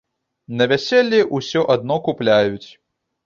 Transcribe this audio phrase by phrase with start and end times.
[0.59, 2.69] На вяселлі ўсё адно купляюць.